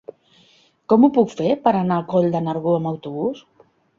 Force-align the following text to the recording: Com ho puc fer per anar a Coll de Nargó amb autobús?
Com 0.93 1.05
ho 1.07 1.09
puc 1.17 1.35
fer 1.41 1.51
per 1.67 1.75
anar 1.81 1.99
a 2.01 2.05
Coll 2.15 2.27
de 2.37 2.43
Nargó 2.47 2.75
amb 2.81 2.93
autobús? 2.95 3.45